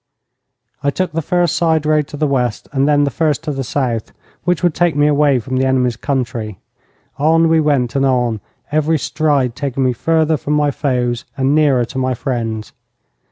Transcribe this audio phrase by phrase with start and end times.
[0.81, 3.63] I took the first side road to the west and then the first to the
[3.63, 4.11] south,
[4.45, 6.57] which would take me away from the enemy's country.
[7.19, 8.41] On we went and on,
[8.71, 12.73] every stride taking me further from my foes and nearer to my friends.